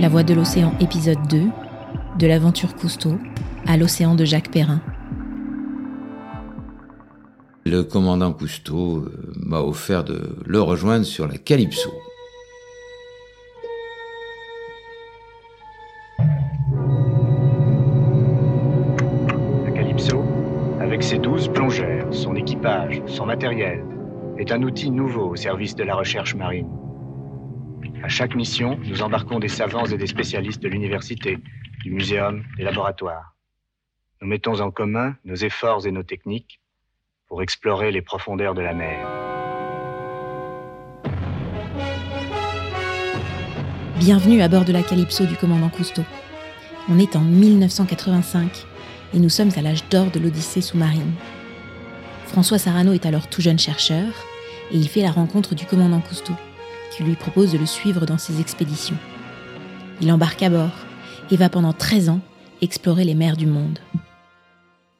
La 0.00 0.08
Voix 0.08 0.24
de 0.24 0.34
l'océan 0.34 0.74
épisode 0.80 1.26
2, 1.28 1.44
de 2.18 2.26
l'aventure 2.26 2.74
Cousteau 2.74 3.16
à 3.66 3.76
l'océan 3.76 4.14
de 4.14 4.24
Jacques 4.24 4.50
Perrin. 4.50 4.80
Le 7.64 7.82
commandant 7.82 8.32
Cousteau 8.32 8.98
euh, 8.98 9.32
m'a 9.36 9.60
offert 9.60 10.04
de 10.04 10.36
le 10.44 10.60
rejoindre 10.60 11.04
sur 11.04 11.28
la 11.28 11.38
Calypso. 11.38 11.90
La 19.64 19.70
Calypso, 19.72 20.22
avec 20.80 21.02
ses 21.02 21.18
douze 21.18 21.48
plongeurs, 21.48 22.12
son 22.12 22.34
équipage, 22.34 23.00
son 23.06 23.26
matériel, 23.26 23.84
est 24.38 24.50
un 24.50 24.62
outil 24.62 24.90
nouveau 24.90 25.30
au 25.30 25.36
service 25.36 25.76
de 25.76 25.84
la 25.84 25.94
recherche 25.94 26.34
marine. 26.34 26.68
À 28.04 28.08
chaque 28.10 28.34
mission, 28.34 28.78
nous 28.84 29.00
embarquons 29.00 29.38
des 29.38 29.48
savants 29.48 29.86
et 29.86 29.96
des 29.96 30.06
spécialistes 30.06 30.62
de 30.62 30.68
l'université, 30.68 31.38
du 31.80 31.90
muséum, 31.90 32.44
des 32.58 32.62
laboratoires. 32.62 33.34
Nous 34.20 34.28
mettons 34.28 34.60
en 34.60 34.70
commun 34.70 35.16
nos 35.24 35.36
efforts 35.36 35.86
et 35.86 35.90
nos 35.90 36.02
techniques 36.02 36.60
pour 37.28 37.40
explorer 37.40 37.92
les 37.92 38.02
profondeurs 38.02 38.52
de 38.52 38.60
la 38.60 38.74
mer. 38.74 39.08
Bienvenue 43.98 44.42
à 44.42 44.48
bord 44.48 44.66
de 44.66 44.72
la 44.74 44.82
Calypso 44.82 45.24
du 45.24 45.36
commandant 45.36 45.70
Cousteau. 45.70 46.02
On 46.90 46.98
est 46.98 47.16
en 47.16 47.22
1985 47.22 48.66
et 49.14 49.18
nous 49.18 49.30
sommes 49.30 49.52
à 49.56 49.62
l'âge 49.62 49.88
d'or 49.88 50.10
de 50.10 50.20
l'Odyssée 50.20 50.60
sous-marine. 50.60 51.14
François 52.26 52.58
Sarano 52.58 52.92
est 52.92 53.06
alors 53.06 53.30
tout 53.30 53.40
jeune 53.40 53.58
chercheur 53.58 54.12
et 54.70 54.76
il 54.76 54.90
fait 54.90 55.00
la 55.00 55.10
rencontre 55.10 55.54
du 55.54 55.64
commandant 55.64 56.02
Cousteau, 56.02 56.34
qui 56.90 57.02
lui 57.02 57.16
propose 57.16 57.52
de 57.52 57.58
le 57.58 57.66
suivre 57.66 58.06
dans 58.06 58.18
ses 58.18 58.40
expéditions. 58.40 58.98
Il 60.00 60.10
embarque 60.12 60.42
à 60.42 60.50
bord 60.50 60.72
et 61.30 61.36
va 61.36 61.48
pendant 61.48 61.72
13 61.72 62.08
ans 62.08 62.20
explorer 62.60 63.04
les 63.04 63.14
mers 63.14 63.36
du 63.36 63.46
monde. 63.46 63.78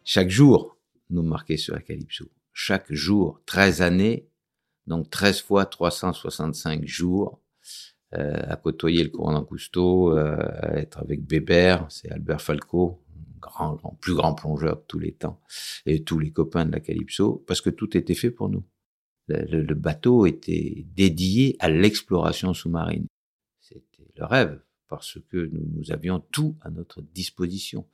Chaque 0.05 0.31
jour, 0.31 0.77
nous 1.11 1.23
marquait 1.23 1.57
sur 1.57 1.75
la 1.75 1.81
Calypso. 1.81 2.27
Chaque 2.53 2.93
jour, 2.93 3.41
13 3.47 3.83
années, 3.83 4.29
donc 4.87 5.11
13 5.11 5.41
fois 5.43 5.67
365 5.67 6.85
jours, 6.85 7.41
euh, 8.15 8.43
à 8.49 8.57
côtoyer 8.57 9.03
le 9.03 9.11
commandant 9.11 9.45
Cousteau, 9.45 10.11
à 10.11 10.77
être 10.77 10.99
avec 10.99 11.25
Bébert, 11.25 11.87
c'est 11.89 12.11
Albert 12.13 12.41
Falco, 12.41 13.03
grand, 13.41 13.75
grand, 13.75 13.97
plus 14.01 14.15
grand 14.15 14.35
plongeur 14.35 14.77
de 14.77 14.83
tous 14.87 14.99
les 14.99 15.13
temps, 15.13 15.41
et 15.87 16.05
tous 16.05 16.19
les 16.19 16.31
copains 16.31 16.65
de 16.65 16.73
la 16.73 16.81
Calypso, 16.81 17.45
parce 17.47 17.61
que 17.61 17.71
tout 17.71 17.97
était 17.97 18.15
fait 18.15 18.31
pour 18.31 18.49
nous. 18.49 18.65
Le, 19.29 19.63
le, 19.63 19.75
bateau 19.75 20.27
était 20.27 20.85
dédié 20.95 21.57
à 21.59 21.71
l'exploration 21.71 22.53
sous-marine. 22.53 23.07
C'était 23.61 24.13
le 24.17 24.25
rêve, 24.27 24.61
parce 24.89 25.19
que 25.31 25.49
nous, 25.53 25.67
nous 25.75 25.93
avions 25.93 26.21
tout 26.21 26.57
à 26.61 26.71
notre 26.71 27.01
disposition. 27.01 27.87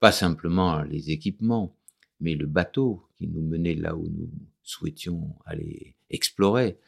Pas 0.00 0.12
simplement 0.12 0.82
les 0.82 1.10
équipements, 1.10 1.76
mais 2.20 2.34
le 2.34 2.46
bateau 2.46 3.06
qui 3.16 3.26
nous 3.26 3.42
menait 3.42 3.74
là 3.74 3.94
où 3.94 4.08
nous 4.08 4.30
souhaitions 4.62 5.36
aller 5.44 5.94
explorer. 6.08 6.78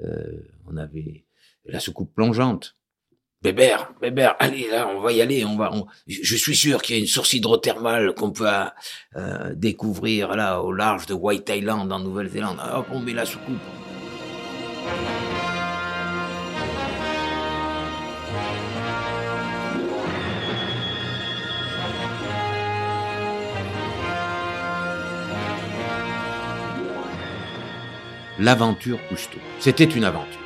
Euh, 0.00 0.40
on 0.66 0.76
avait 0.76 1.26
la 1.66 1.80
soucoupe 1.80 2.14
plongeante. 2.14 2.76
Bébert, 3.44 3.90
Bébert, 4.00 4.36
allez 4.38 4.68
là, 4.70 4.88
on 4.88 5.00
va 5.00 5.12
y 5.12 5.20
aller, 5.20 5.44
on 5.44 5.54
va. 5.54 5.70
On... 5.70 5.84
Je 6.08 6.34
suis 6.34 6.56
sûr 6.56 6.80
qu'il 6.80 6.96
y 6.96 6.98
a 6.98 7.02
une 7.02 7.06
source 7.06 7.34
hydrothermale 7.34 8.14
qu'on 8.14 8.30
peut 8.30 8.48
euh, 9.16 9.52
découvrir 9.54 10.34
là 10.34 10.62
au 10.62 10.72
large 10.72 11.04
de 11.04 11.12
White 11.12 11.50
Island 11.50 11.92
en 11.92 11.98
Nouvelle-Zélande. 11.98 12.56
Hop, 12.74 12.86
on 12.90 13.00
met 13.00 13.12
la 13.12 13.26
soucoupe. 13.26 13.58
L'aventure 28.38 28.98
Cousteau. 29.10 29.38
C'était 29.60 29.84
une 29.84 30.04
aventure 30.04 30.43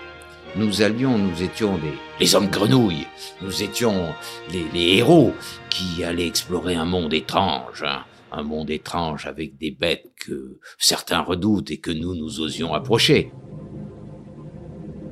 nous 0.58 0.82
allions, 0.82 1.16
nous 1.16 1.42
étions 1.42 1.78
des, 1.78 1.94
les 2.19 2.34
hommes 2.34 2.48
grenouilles, 2.48 3.06
nous 3.42 3.62
étions 3.62 4.12
les, 4.52 4.96
héros 4.96 5.32
qui 5.70 6.02
allaient 6.02 6.26
explorer 6.26 6.74
un 6.74 6.84
monde 6.84 7.14
étrange, 7.14 7.84
hein, 7.84 8.02
un 8.32 8.42
monde 8.42 8.69
étrange 8.69 9.26
avec 9.26 9.56
des 9.56 9.70
bêtes 9.70 10.10
que 10.16 10.58
certains 10.76 11.20
redoutent 11.20 11.70
et 11.70 11.78
que 11.78 11.92
nous, 11.92 12.16
nous 12.16 12.41
osions 12.41 12.74
approcher. 12.74 13.30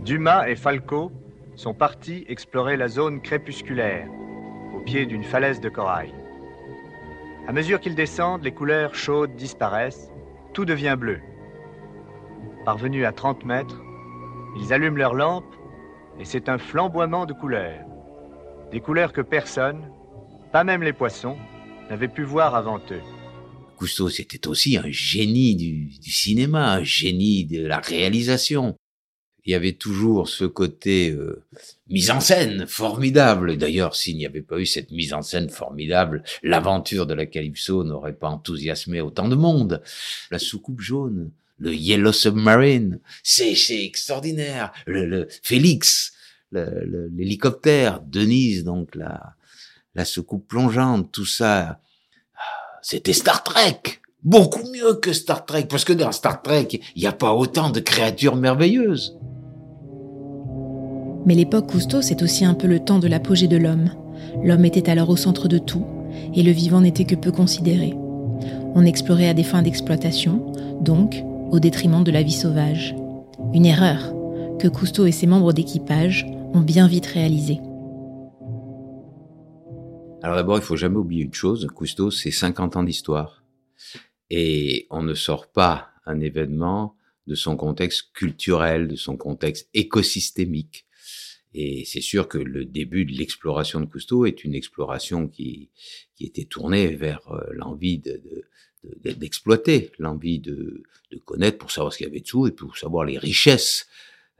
Dumas 0.04 0.48
et 0.48 0.56
Falco 0.56 1.12
sont 1.54 1.74
partis 1.74 2.24
explorer 2.28 2.76
la 2.76 2.88
zone 2.88 3.22
crépusculaire, 3.22 4.08
au 4.76 4.80
pied 4.80 5.06
d'une 5.06 5.24
falaise 5.24 5.60
de 5.60 5.68
corail. 5.68 6.12
À 7.46 7.52
mesure 7.52 7.78
qu'ils 7.78 7.94
descendent, 7.94 8.42
les 8.42 8.52
couleurs 8.52 8.96
chaudes 8.96 9.36
disparaissent, 9.36 10.10
tout 10.52 10.64
devient 10.64 10.96
bleu. 10.98 11.20
Parvenus 12.64 13.06
à 13.06 13.12
30 13.12 13.44
mètres, 13.44 13.80
ils 14.59 14.72
allument 14.72 14.97
leurs 14.97 15.15
lampes 15.15 15.55
et 16.19 16.25
c'est 16.25 16.49
un 16.49 16.59
flamboiement 16.59 17.27
de 17.27 17.33
couleurs. 17.33 17.84
Des 18.72 18.81
couleurs 18.81 19.12
que 19.12 19.21
personne, 19.21 19.91
pas 20.53 20.65
même 20.65 20.83
les 20.83 20.93
poissons, 20.93 21.37
n'avait 21.91 22.09
pu 22.09 22.22
voir 22.22 22.55
avant 22.55 22.81
eux. 22.91 23.03
Cousteau, 23.77 24.09
c'était 24.09 24.49
aussi 24.49 24.78
un 24.78 24.89
génie 24.91 25.55
du, 25.55 25.93
cinéma, 26.03 26.72
un 26.72 26.83
génie 26.83 27.44
de 27.44 27.67
la 27.67 27.78
réalisation. 27.78 28.75
Il 29.44 29.53
y 29.53 29.55
avait 29.55 29.75
toujours 29.75 30.28
ce 30.28 30.44
côté 30.44 31.11
euh, 31.11 31.44
mise 31.88 32.11
en 32.11 32.21
scène 32.21 32.67
formidable. 32.67 33.56
D'ailleurs, 33.56 33.94
s'il 33.94 34.17
n'y 34.17 34.27
avait 34.27 34.43
pas 34.43 34.59
eu 34.59 34.67
cette 34.67 34.91
mise 34.91 35.12
en 35.12 35.23
scène 35.23 35.50
formidable, 35.50 36.25
l'aventure 36.43 37.06
de 37.06 37.15
la 37.15 37.27
Calypso 37.27 37.84
n'aurait 37.84 38.17
pas 38.17 38.28
enthousiasmé 38.28 39.00
autant 39.00 39.28
de 39.28 39.37
monde. 39.37 39.83
La 40.33 40.41
soucoupe 40.41 40.81
jaune, 40.81 41.31
le 41.59 41.75
Yellow 41.75 42.12
Submarine, 42.12 43.00
c'est 43.22 43.55
extraordinaire. 43.84 44.72
Le, 44.87 45.27
Félix, 45.43 46.12
l'hélicoptère, 46.53 48.00
Denise, 48.00 48.65
donc 48.65 48.94
la, 48.94 49.34
la 49.94 50.05
soucoupe 50.05 50.47
plongeante, 50.47 51.11
tout 51.12 51.27
ça, 51.27 51.81
c'était 52.83 53.12
Star 53.12 53.43
Trek. 53.43 53.81
Beaucoup 54.22 54.69
mieux 54.71 54.94
que 54.94 55.12
Star 55.12 55.47
Trek, 55.47 55.67
parce 55.69 55.84
que 55.84 55.93
dans 55.93 56.12
Star 56.12 56.43
Trek, 56.43 56.69
il 56.94 57.00
n'y 57.00 57.06
a 57.06 57.12
pas 57.12 57.33
autant 57.33 57.71
de 57.71 57.81
créatures 57.81 58.37
merveilleuses. 58.37 59.17
Mais 61.27 61.34
l'époque 61.34 61.71
Cousteau, 61.71 62.03
c'est 62.03 62.23
aussi 62.23 62.44
un 62.44 62.55
peu 62.55 62.67
le 62.67 62.81
temps 62.81 62.99
de 62.99 63.09
l'apogée 63.09 63.49
de 63.49 63.56
l'homme. 63.56 63.91
L'homme 64.44 64.65
était 64.65 64.91
alors 64.91 65.11
au 65.11 65.17
centre 65.17 65.49
de 65.49 65.59
tout, 65.59 65.84
et 66.34 66.43
le 66.43 66.53
vivant 66.53 66.81
n'était 66.81 67.05
que 67.05 67.15
peu 67.15 67.33
considéré. 67.33 67.94
On 68.75 68.84
explorait 68.84 69.28
à 69.28 69.34
des 69.34 69.43
fins 69.43 69.62
d'exploitation, 69.62 70.53
donc 70.81 71.25
au 71.50 71.60
détriment 71.60 72.04
de 72.04 72.10
la 72.10 72.22
vie 72.22 72.32
sauvage. 72.32 72.94
Une 73.52 73.66
erreur 73.66 74.12
que 74.58 74.68
Cousteau 74.68 75.06
et 75.06 75.12
ses 75.12 75.26
membres 75.26 75.52
d'équipage 75.52 76.26
ont 76.54 76.60
bien 76.60 76.88
vite 76.88 77.06
réalisée. 77.06 77.58
Alors 80.22 80.36
d'abord, 80.36 80.56
il 80.56 80.62
faut 80.62 80.76
jamais 80.76 80.96
oublier 80.96 81.24
une 81.24 81.34
chose, 81.34 81.66
Cousteau, 81.74 82.10
c'est 82.10 82.30
50 82.30 82.76
ans 82.76 82.82
d'histoire. 82.82 83.44
Et 84.30 84.86
on 84.90 85.02
ne 85.02 85.14
sort 85.14 85.52
pas 85.52 85.90
un 86.04 86.20
événement 86.20 86.96
de 87.26 87.34
son 87.34 87.56
contexte 87.56 88.12
culturel, 88.12 88.88
de 88.88 88.96
son 88.96 89.16
contexte 89.16 89.68
écosystémique. 89.74 90.86
Et 91.54 91.84
c'est 91.84 92.00
sûr 92.00 92.28
que 92.28 92.38
le 92.38 92.64
début 92.64 93.04
de 93.04 93.12
l'exploration 93.12 93.80
de 93.80 93.86
Cousteau 93.86 94.26
est 94.26 94.44
une 94.44 94.54
exploration 94.54 95.28
qui, 95.28 95.70
qui 96.14 96.26
était 96.26 96.44
tournée 96.44 96.94
vers 96.94 97.20
euh, 97.30 97.40
l'envie 97.52 97.98
de, 97.98 98.12
de, 98.12 98.44
d'exploiter, 99.02 99.92
l'envie 99.98 100.38
de, 100.38 100.82
de, 101.10 101.19
connaître 101.19 101.58
pour 101.58 101.70
savoir 101.70 101.92
ce 101.92 101.98
qu'il 101.98 102.06
y 102.06 102.10
avait 102.10 102.20
dessous 102.20 102.47
et 102.47 102.52
pour 102.52 102.76
savoir 102.76 103.05
les 103.05 103.19
richesses 103.19 103.87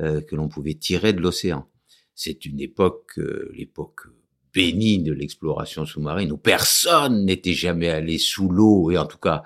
euh, 0.01 0.21
que 0.21 0.37
l'on 0.37 0.49
pouvait 0.49 0.75
tirer 0.75 1.13
de 1.13 1.21
l'océan. 1.21 1.69
C'est 2.15 2.45
une 2.47 2.61
époque, 2.61 3.19
euh, 3.19 3.51
l'époque 3.55 4.07
bénie 4.57 5.03
de 5.03 5.13
l'exploration 5.13 5.85
sous-marine, 5.85 6.33
où 6.33 6.39
personne 6.39 7.27
n'était 7.27 7.53
jamais 7.53 7.91
allé 7.91 8.17
sous 8.17 8.49
l'eau, 8.49 8.91
et 8.91 8.97
en 8.97 9.05
tout 9.05 9.19
cas, 9.19 9.43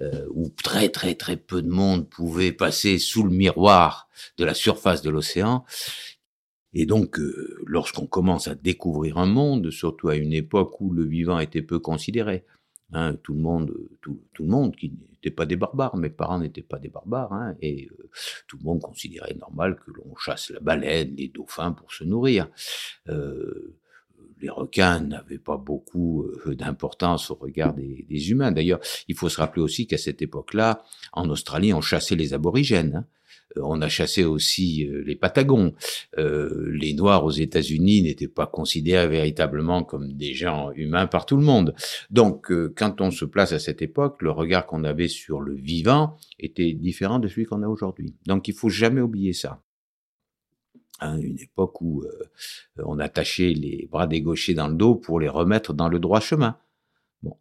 euh, 0.00 0.24
où 0.30 0.48
très 0.48 0.88
très 0.88 1.14
très 1.14 1.36
peu 1.36 1.60
de 1.60 1.68
monde 1.68 2.08
pouvait 2.08 2.50
passer 2.50 2.98
sous 2.98 3.24
le 3.24 3.30
miroir 3.30 4.08
de 4.38 4.44
la 4.46 4.54
surface 4.54 5.02
de 5.02 5.10
l'océan. 5.10 5.66
Et 6.72 6.86
donc, 6.86 7.18
euh, 7.18 7.62
lorsqu'on 7.66 8.06
commence 8.06 8.48
à 8.48 8.54
découvrir 8.54 9.18
un 9.18 9.26
monde, 9.26 9.70
surtout 9.70 10.08
à 10.08 10.16
une 10.16 10.32
époque 10.32 10.80
où 10.80 10.90
le 10.92 11.04
vivant 11.04 11.38
était 11.38 11.62
peu 11.62 11.78
considéré, 11.78 12.44
hein, 12.92 13.14
tout 13.22 13.34
le 13.34 13.40
monde, 13.40 13.74
tout, 14.00 14.20
tout 14.32 14.42
le 14.42 14.48
monde 14.48 14.76
qui 14.76 14.92
n'était 15.10 15.30
pas 15.30 15.46
des 15.46 15.56
barbares, 15.56 15.96
mes 15.96 16.10
parents 16.10 16.38
n'étaient 16.38 16.62
pas 16.62 16.78
des 16.78 16.88
barbares, 16.88 17.32
hein, 17.32 17.56
et 17.60 17.88
euh, 17.90 18.10
tout 18.46 18.58
le 18.58 18.64
monde 18.64 18.80
considérait 18.80 19.34
normal 19.34 19.76
que 19.76 19.90
l'on 19.90 20.14
chasse 20.16 20.50
la 20.50 20.60
baleine, 20.60 21.14
les 21.16 21.28
dauphins 21.28 21.72
pour 21.72 21.92
se 21.92 22.04
nourrir. 22.04 22.48
Euh, 23.08 23.76
les 24.40 24.50
requins 24.50 25.00
n'avaient 25.00 25.38
pas 25.38 25.56
beaucoup 25.56 26.24
euh, 26.24 26.54
d'importance 26.54 27.30
au 27.30 27.34
regard 27.34 27.74
des, 27.74 28.30
humains. 28.30 28.52
D'ailleurs, 28.52 28.80
il 29.08 29.14
faut 29.14 29.28
se 29.28 29.40
rappeler 29.40 29.62
aussi 29.62 29.86
qu'à 29.86 29.98
cette 29.98 30.22
époque-là, 30.22 30.82
en 31.12 31.28
Australie, 31.28 31.74
on 31.74 31.80
chassait 31.80 32.16
les 32.16 32.32
aborigènes. 32.32 32.96
Hein. 32.96 33.06
on 33.56 33.82
a 33.82 33.88
chassé 33.88 34.24
aussi 34.24 34.88
les 35.04 35.16
Patagons. 35.16 35.74
les 36.16 36.94
Noirs 36.94 37.24
aux 37.24 37.30
États-Unis 37.30 38.02
n'étaient 38.02 38.28
pas 38.28 38.46
considérés 38.46 39.08
véritablement 39.08 39.84
comme 39.84 40.12
des 40.12 40.32
gens 40.34 40.70
humains 40.72 41.06
par 41.06 41.26
tout 41.26 41.36
le 41.36 41.44
monde. 41.44 41.74
Donc, 42.10 42.50
quand 42.76 43.00
on 43.00 43.10
se 43.10 43.24
place 43.24 43.52
à 43.52 43.58
cette 43.58 43.82
époque, 43.82 44.22
le 44.22 44.30
regard 44.30 44.66
qu'on 44.66 44.84
avait 44.84 45.08
sur 45.08 45.40
le 45.40 45.54
vivant 45.54 46.16
était 46.38 46.72
différent 46.72 47.18
de 47.18 47.28
celui 47.28 47.44
qu'on 47.44 47.62
a 47.62 47.68
aujourd'hui. 47.68 48.14
Donc, 48.26 48.48
il 48.48 48.54
faut 48.54 48.70
jamais 48.70 49.00
oublier 49.00 49.32
ça. 49.32 49.63
Hein, 51.00 51.18
une 51.18 51.40
époque 51.40 51.80
où 51.80 52.04
euh, 52.04 52.30
on 52.84 53.00
attachait 53.00 53.52
les 53.52 53.88
bras 53.90 54.06
des 54.06 54.20
gauchers 54.20 54.54
dans 54.54 54.68
le 54.68 54.74
dos 54.74 54.94
pour 54.94 55.18
les 55.18 55.28
remettre 55.28 55.74
dans 55.74 55.88
le 55.88 55.98
droit 55.98 56.20
chemin. 56.20 56.56
Bon, 57.22 57.36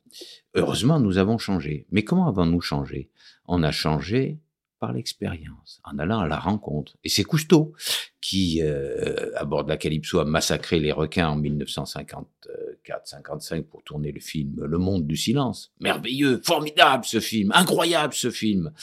heureusement, 0.55 0.99
nous 0.99 1.19
avons 1.19 1.37
changé. 1.37 1.85
Mais 1.91 2.03
comment 2.03 2.27
avons-nous 2.27 2.61
changé? 2.61 3.11
On 3.45 3.61
a 3.61 3.69
changé 3.71 4.39
par 4.79 4.91
l'expérience, 4.91 5.79
en 5.83 5.99
allant 5.99 6.19
à 6.19 6.27
la 6.27 6.39
rencontre. 6.39 6.97
Et 7.03 7.09
c'est 7.09 7.23
Cousteau 7.23 7.73
qui, 8.21 8.59
euh, 8.61 9.29
à 9.37 9.45
bord 9.45 9.63
de 9.63 9.69
la 9.69 9.77
Calypso, 9.77 10.19
a 10.19 10.25
massacré 10.25 10.79
les 10.79 10.91
requins 10.91 11.29
en 11.29 11.39
1954-55 11.39 13.63
pour 13.63 13.83
tourner 13.83 14.11
le 14.11 14.19
film 14.19 14.65
Le 14.65 14.77
Monde 14.77 15.07
du 15.07 15.15
Silence. 15.15 15.71
Merveilleux, 15.79 16.41
formidable 16.43 17.05
ce 17.05 17.19
film, 17.19 17.51
incroyable 17.53 18.13
ce 18.13 18.31
film. 18.31 18.73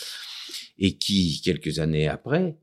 Et 0.79 0.97
qui, 0.97 1.43
quelques 1.43 1.81
années 1.81 2.09
après, 2.09 2.57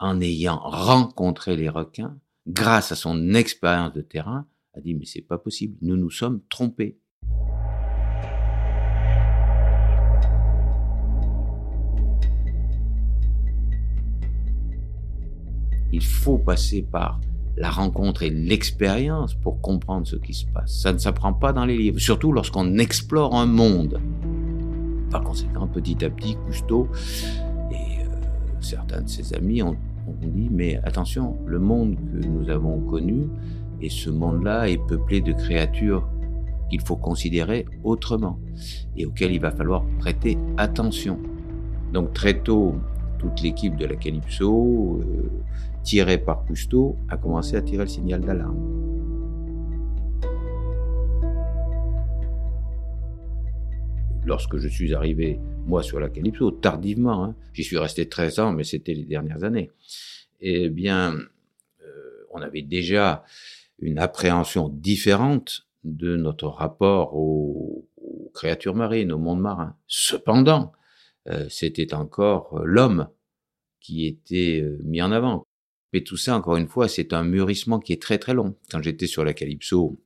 en 0.00 0.20
ayant 0.20 0.58
rencontré 0.58 1.56
les 1.56 1.68
requins, 1.68 2.16
grâce 2.46 2.90
à 2.90 2.96
son 2.96 3.34
expérience 3.34 3.92
de 3.92 4.00
terrain, 4.00 4.46
a 4.74 4.80
dit 4.80 4.94
mais 4.94 5.04
c'est 5.04 5.20
pas 5.20 5.38
possible, 5.38 5.76
nous 5.82 5.96
nous 5.96 6.10
sommes 6.10 6.40
trompés. 6.48 6.98
Il 15.92 16.02
faut 16.02 16.38
passer 16.38 16.82
par 16.82 17.20
la 17.56 17.68
rencontre 17.68 18.22
et 18.22 18.30
l'expérience 18.30 19.34
pour 19.34 19.60
comprendre 19.60 20.06
ce 20.06 20.16
qui 20.16 20.32
se 20.32 20.46
passe. 20.46 20.80
Ça 20.80 20.92
ne 20.92 20.98
s'apprend 20.98 21.34
pas 21.34 21.52
dans 21.52 21.66
les 21.66 21.76
livres, 21.76 21.98
surtout 21.98 22.32
lorsqu'on 22.32 22.78
explore 22.78 23.34
un 23.34 23.46
monde. 23.46 24.00
Par 25.10 25.22
conséquent, 25.22 25.66
petit 25.66 26.02
à 26.04 26.08
petit, 26.08 26.36
Cousteau 26.36 26.88
et 27.72 27.74
euh, 27.74 28.06
certains 28.60 29.02
de 29.02 29.08
ses 29.08 29.34
amis 29.34 29.62
ont 29.62 29.76
on 30.06 30.26
dit, 30.26 30.48
mais 30.50 30.80
attention, 30.84 31.36
le 31.46 31.58
monde 31.58 31.96
que 31.96 32.26
nous 32.26 32.48
avons 32.50 32.80
connu, 32.80 33.28
et 33.80 33.88
ce 33.88 34.10
monde-là 34.10 34.68
est 34.68 34.84
peuplé 34.86 35.20
de 35.20 35.32
créatures 35.32 36.06
qu'il 36.68 36.80
faut 36.80 36.96
considérer 36.96 37.66
autrement, 37.84 38.38
et 38.96 39.06
auxquelles 39.06 39.32
il 39.32 39.40
va 39.40 39.50
falloir 39.50 39.84
prêter 39.98 40.38
attention. 40.56 41.18
Donc 41.92 42.12
très 42.12 42.40
tôt, 42.40 42.74
toute 43.18 43.42
l'équipe 43.42 43.76
de 43.76 43.86
la 43.86 43.96
Calypso, 43.96 45.00
euh, 45.02 45.30
tirée 45.82 46.18
par 46.18 46.44
Cousteau, 46.44 46.96
a 47.08 47.16
commencé 47.16 47.56
à 47.56 47.62
tirer 47.62 47.84
le 47.84 47.88
signal 47.88 48.20
d'alarme. 48.20 48.56
Lorsque 54.30 54.58
je 54.58 54.68
suis 54.68 54.94
arrivé 54.94 55.40
moi 55.66 55.82
sur 55.82 55.98
la 55.98 56.08
Calypso, 56.08 56.52
tardivement. 56.52 57.24
Hein. 57.24 57.34
J'y 57.52 57.64
suis 57.64 57.78
resté 57.78 58.08
13 58.08 58.38
ans, 58.38 58.52
mais 58.52 58.62
c'était 58.62 58.94
les 58.94 59.04
dernières 59.04 59.42
années. 59.42 59.72
Eh 60.40 60.70
bien, 60.70 61.16
euh, 61.82 62.26
on 62.30 62.40
avait 62.40 62.62
déjà 62.62 63.24
une 63.80 63.98
appréhension 63.98 64.68
différente 64.68 65.66
de 65.82 66.14
notre 66.14 66.46
rapport 66.46 67.16
aux, 67.16 67.88
créatures 68.32 68.76
marines, 68.76 69.10
au 69.10 69.18
monde 69.18 69.40
marin. 69.40 69.76
Cependant, 69.88 70.70
euh, 71.26 71.48
c'était 71.48 71.92
encore 71.92 72.60
l'homme 72.64 73.08
qui 73.80 74.06
était 74.06 74.60
euh, 74.62 74.78
mis 74.84 75.02
en 75.02 75.10
avant. 75.10 75.44
Mais 75.92 76.02
tout 76.04 76.16
ça, 76.16 76.36
encore 76.36 76.54
une 76.54 76.68
fois, 76.68 76.86
c'est 76.86 77.12
un 77.12 77.24
mûrissement 77.24 77.80
qui 77.80 77.92
est 77.92 78.00
très 78.00 78.18
très 78.18 78.34
long. 78.34 78.54
Quand 78.70 78.80
j'étais 78.80 79.08
sur 79.08 79.24
la 79.24 79.34
Calypso, 79.34 80.00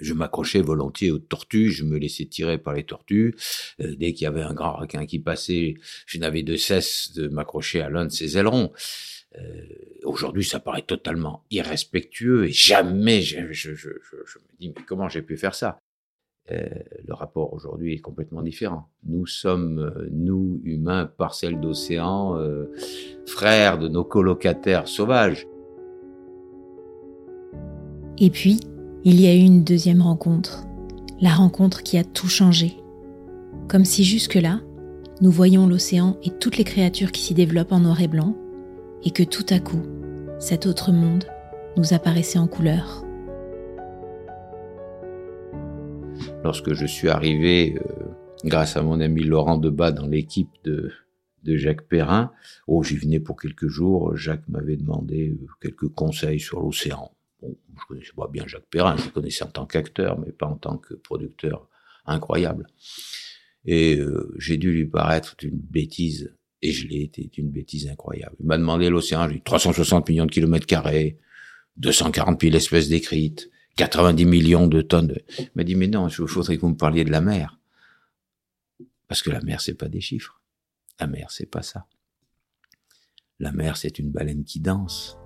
je 0.00 0.14
m'accrochais 0.14 0.60
volontiers 0.60 1.10
aux 1.10 1.18
tortues, 1.18 1.70
je 1.70 1.84
me 1.84 1.98
laissais 1.98 2.26
tirer 2.26 2.58
par 2.58 2.74
les 2.74 2.84
tortues. 2.84 3.34
Euh, 3.80 3.94
dès 3.96 4.12
qu'il 4.12 4.24
y 4.24 4.26
avait 4.26 4.42
un 4.42 4.54
grand 4.54 4.76
requin 4.76 5.06
qui 5.06 5.18
passait, 5.18 5.74
je 6.06 6.18
n'avais 6.18 6.42
de 6.42 6.56
cesse 6.56 7.12
de 7.12 7.28
m'accrocher 7.28 7.80
à 7.80 7.90
l'un 7.90 8.06
de 8.06 8.12
ses 8.12 8.38
ailerons. 8.38 8.72
Euh, 9.38 9.40
Aujourd'hui, 10.02 10.44
ça 10.44 10.58
paraît 10.60 10.82
totalement 10.82 11.44
irrespectueux 11.50 12.46
et 12.46 12.52
jamais 12.52 13.20
je, 13.20 13.52
je, 13.52 13.74
je, 13.74 13.90
je 14.00 14.38
me 14.38 14.58
dis 14.58 14.72
mais 14.74 14.82
comment 14.86 15.08
j'ai 15.08 15.22
pu 15.22 15.36
faire 15.36 15.54
ça? 15.54 15.78
Euh, 16.50 16.68
Le 17.06 17.14
rapport 17.14 17.52
aujourd'hui 17.52 17.94
est 17.94 18.00
complètement 18.00 18.42
différent. 18.42 18.88
Nous 19.04 19.26
sommes, 19.26 19.78
euh, 19.78 20.08
nous 20.10 20.60
humains, 20.64 21.06
parcelles 21.06 21.60
d'océan, 21.60 22.38
euh, 22.38 22.72
frères 23.26 23.78
de 23.78 23.88
nos 23.88 24.04
colocataires 24.04 24.88
sauvages. 24.88 25.46
Et 28.18 28.30
puis, 28.30 28.60
il 29.02 29.18
y 29.18 29.26
a 29.26 29.34
eu 29.34 29.38
une 29.38 29.64
deuxième 29.64 30.02
rencontre, 30.02 30.66
la 31.22 31.30
rencontre 31.30 31.82
qui 31.82 31.96
a 31.96 32.04
tout 32.04 32.28
changé. 32.28 32.76
Comme 33.66 33.86
si 33.86 34.04
jusque-là, 34.04 34.60
nous 35.22 35.30
voyions 35.30 35.66
l'océan 35.66 36.18
et 36.22 36.30
toutes 36.30 36.58
les 36.58 36.64
créatures 36.64 37.10
qui 37.10 37.22
s'y 37.22 37.34
développent 37.34 37.72
en 37.72 37.80
noir 37.80 38.02
et 38.02 38.08
blanc, 38.08 38.36
et 39.02 39.10
que 39.10 39.22
tout 39.22 39.46
à 39.48 39.58
coup, 39.58 39.82
cet 40.38 40.66
autre 40.66 40.92
monde 40.92 41.24
nous 41.78 41.94
apparaissait 41.94 42.38
en 42.38 42.46
couleur. 42.46 43.04
Lorsque 46.44 46.74
je 46.74 46.84
suis 46.84 47.08
arrivé, 47.08 47.78
euh, 47.78 48.04
grâce 48.44 48.76
à 48.76 48.82
mon 48.82 49.00
ami 49.00 49.24
Laurent 49.24 49.56
Debat, 49.56 49.92
dans 49.92 50.06
l'équipe 50.06 50.50
de, 50.64 50.90
de 51.44 51.56
Jacques 51.56 51.86
Perrin, 51.88 52.32
oh, 52.66 52.82
j'y 52.82 52.96
venais 52.96 53.20
pour 53.20 53.40
quelques 53.40 53.68
jours, 53.68 54.14
Jacques 54.14 54.48
m'avait 54.48 54.76
demandé 54.76 55.30
euh, 55.30 55.46
quelques 55.62 55.88
conseils 55.88 56.40
sur 56.40 56.60
l'océan. 56.60 57.10
Bon, 57.40 57.56
je 57.78 57.86
connaissais 57.86 58.12
pas 58.16 58.28
bien 58.28 58.46
Jacques 58.46 58.68
Perrin, 58.70 58.96
je 58.96 59.06
le 59.06 59.10
connaissais 59.10 59.44
en 59.44 59.50
tant 59.50 59.66
qu'acteur, 59.66 60.18
mais 60.18 60.32
pas 60.32 60.46
en 60.46 60.56
tant 60.56 60.76
que 60.76 60.94
producteur 60.94 61.68
incroyable. 62.04 62.66
Et 63.64 63.96
euh, 63.96 64.34
j'ai 64.38 64.56
dû 64.56 64.72
lui 64.72 64.86
paraître 64.86 65.36
une 65.42 65.58
bêtise, 65.58 66.34
et 66.62 66.72
je 66.72 66.86
l'ai 66.86 67.02
été 67.02 67.24
d'une 67.32 67.50
bêtise 67.50 67.88
incroyable. 67.88 68.36
Il 68.40 68.46
m'a 68.46 68.58
demandé 68.58 68.90
l'océan, 68.90 69.28
j'ai 69.28 69.36
dit 69.36 69.42
360 69.42 70.08
millions 70.08 70.26
de 70.26 70.30
kilomètres 70.30 70.66
carrés, 70.66 71.18
240 71.76 72.40
000 72.42 72.56
espèces 72.56 72.88
décrites, 72.88 73.50
90 73.76 74.24
millions 74.26 74.66
de 74.66 74.82
tonnes. 74.82 75.08
De... 75.08 75.22
Il 75.38 75.50
m'a 75.54 75.64
dit, 75.64 75.74
mais 75.74 75.86
non, 75.86 76.08
il 76.08 76.12
faudrait 76.12 76.56
que 76.56 76.60
vous 76.60 76.70
me 76.70 76.76
parliez 76.76 77.04
de 77.04 77.10
la 77.10 77.20
mer. 77.20 77.58
Parce 79.08 79.22
que 79.22 79.30
la 79.30 79.40
mer, 79.40 79.60
c'est 79.60 79.74
pas 79.74 79.88
des 79.88 80.00
chiffres. 80.00 80.40
La 80.98 81.06
mer, 81.06 81.30
c'est 81.30 81.50
pas 81.50 81.62
ça. 81.62 81.86
La 83.38 83.52
mer, 83.52 83.76
c'est 83.76 83.98
une 83.98 84.10
baleine 84.10 84.44
qui 84.44 84.60
danse. 84.60 85.19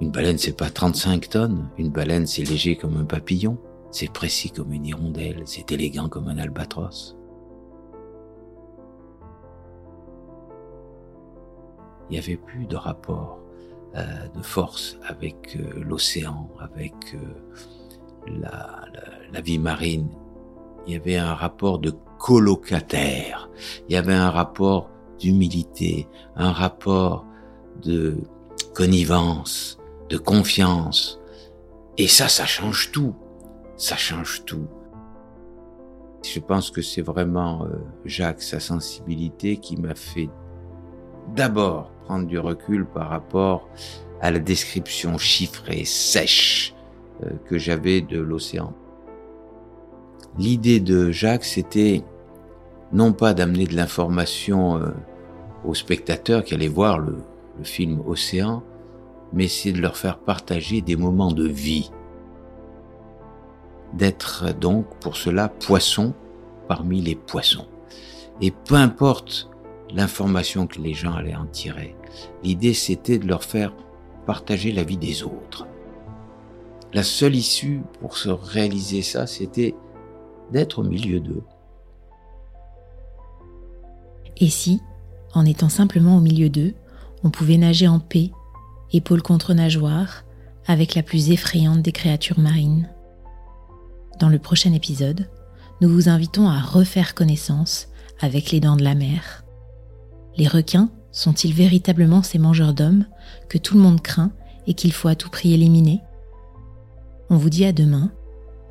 Une 0.00 0.10
baleine, 0.10 0.36
c'est 0.36 0.56
pas 0.56 0.68
35 0.68 1.28
tonnes. 1.30 1.70
Une 1.78 1.90
baleine, 1.90 2.26
c'est 2.26 2.42
léger 2.42 2.76
comme 2.76 2.96
un 2.98 3.04
papillon. 3.04 3.56
C'est 3.90 4.12
précis 4.12 4.50
comme 4.50 4.72
une 4.72 4.84
hirondelle. 4.84 5.42
C'est 5.46 5.72
élégant 5.72 6.08
comme 6.08 6.28
un 6.28 6.36
albatros. 6.36 7.16
Il 12.08 12.12
n'y 12.12 12.18
avait 12.18 12.36
plus 12.36 12.66
de 12.66 12.76
rapport 12.76 13.40
euh, 13.96 14.28
de 14.36 14.42
force 14.42 14.98
avec 15.08 15.56
euh, 15.56 15.82
l'océan, 15.82 16.50
avec 16.60 16.94
euh, 17.14 18.38
la, 19.32 19.40
vie 19.40 19.58
marine. 19.58 20.10
Il 20.86 20.92
y 20.92 20.96
avait 20.96 21.16
un 21.16 21.34
rapport 21.34 21.78
de 21.78 21.94
colocataire. 22.18 23.48
Il 23.88 23.94
y 23.94 23.96
avait 23.96 24.14
un 24.14 24.30
rapport 24.30 24.90
d'humilité, 25.18 26.06
un 26.36 26.52
rapport 26.52 27.24
de 27.82 28.18
connivence, 28.74 29.78
de 30.08 30.18
confiance. 30.18 31.20
Et 31.98 32.08
ça, 32.08 32.28
ça 32.28 32.46
change 32.46 32.92
tout. 32.92 33.14
Ça 33.76 33.96
change 33.96 34.44
tout. 34.44 34.66
Je 36.24 36.40
pense 36.40 36.70
que 36.70 36.82
c'est 36.82 37.02
vraiment 37.02 37.64
euh, 37.64 37.76
Jacques, 38.04 38.42
sa 38.42 38.60
sensibilité, 38.60 39.58
qui 39.58 39.76
m'a 39.76 39.94
fait 39.94 40.28
d'abord 41.34 41.90
prendre 42.04 42.26
du 42.26 42.38
recul 42.38 42.86
par 42.86 43.08
rapport 43.08 43.68
à 44.20 44.30
la 44.30 44.38
description 44.38 45.18
chiffrée, 45.18 45.84
sèche 45.84 46.74
euh, 47.22 47.30
que 47.46 47.58
j'avais 47.58 48.00
de 48.00 48.18
l'océan. 48.18 48.72
L'idée 50.38 50.80
de 50.80 51.10
Jacques, 51.10 51.44
c'était 51.44 52.02
non 52.92 53.12
pas 53.12 53.34
d'amener 53.34 53.66
de 53.66 53.74
l'information 53.74 54.76
euh, 54.76 54.90
aux 55.64 55.74
spectateurs 55.74 56.44
qui 56.44 56.54
allaient 56.54 56.68
voir 56.68 56.98
le, 56.98 57.18
le 57.58 57.64
film 57.64 58.02
Océan, 58.06 58.62
mais 59.32 59.48
c'est 59.48 59.72
de 59.72 59.80
leur 59.80 59.96
faire 59.96 60.18
partager 60.18 60.80
des 60.80 60.96
moments 60.96 61.32
de 61.32 61.46
vie. 61.46 61.90
D'être 63.94 64.52
donc 64.54 64.86
pour 65.00 65.16
cela 65.16 65.48
poisson 65.48 66.14
parmi 66.68 67.00
les 67.00 67.14
poissons. 67.14 67.66
Et 68.40 68.50
peu 68.50 68.74
importe 68.74 69.48
l'information 69.94 70.66
que 70.66 70.80
les 70.80 70.94
gens 70.94 71.12
allaient 71.12 71.36
en 71.36 71.46
tirer, 71.46 71.96
l'idée 72.42 72.74
c'était 72.74 73.18
de 73.18 73.26
leur 73.26 73.44
faire 73.44 73.72
partager 74.26 74.72
la 74.72 74.82
vie 74.82 74.98
des 74.98 75.22
autres. 75.22 75.66
La 76.92 77.02
seule 77.02 77.36
issue 77.36 77.82
pour 78.00 78.16
se 78.16 78.28
réaliser 78.28 79.02
ça, 79.02 79.26
c'était 79.26 79.74
d'être 80.52 80.80
au 80.80 80.84
milieu 80.84 81.20
d'eux. 81.20 81.42
Et 84.38 84.50
si, 84.50 84.80
en 85.34 85.44
étant 85.46 85.68
simplement 85.68 86.16
au 86.16 86.20
milieu 86.20 86.48
d'eux, 86.48 86.74
on 87.24 87.30
pouvait 87.30 87.56
nager 87.56 87.88
en 87.88 87.98
paix, 87.98 88.30
épaule 88.92 89.22
contre 89.22 89.54
nageoire, 89.54 90.24
avec 90.66 90.94
la 90.94 91.02
plus 91.02 91.30
effrayante 91.30 91.82
des 91.82 91.92
créatures 91.92 92.38
marines. 92.38 92.88
Dans 94.18 94.28
le 94.28 94.38
prochain 94.38 94.72
épisode, 94.72 95.28
nous 95.80 95.88
vous 95.88 96.08
invitons 96.08 96.48
à 96.48 96.60
refaire 96.60 97.14
connaissance 97.14 97.88
avec 98.20 98.50
les 98.50 98.60
dents 98.60 98.76
de 98.76 98.84
la 98.84 98.94
mer. 98.94 99.44
Les 100.36 100.48
requins 100.48 100.90
sont-ils 101.12 101.52
véritablement 101.52 102.22
ces 102.22 102.38
mangeurs 102.38 102.74
d'hommes 102.74 103.06
que 103.48 103.58
tout 103.58 103.74
le 103.74 103.80
monde 103.80 104.00
craint 104.00 104.32
et 104.66 104.74
qu'il 104.74 104.92
faut 104.92 105.08
à 105.08 105.14
tout 105.14 105.30
prix 105.30 105.52
éliminer? 105.52 106.00
On 107.30 107.36
vous 107.36 107.50
dit 107.50 107.64
à 107.64 107.72
demain, 107.72 108.10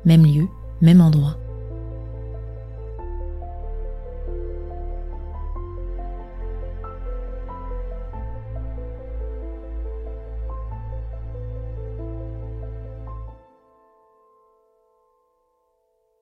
même 0.04 0.26
lieu, 0.26 0.46
même 0.80 1.00
endroit. 1.00 1.38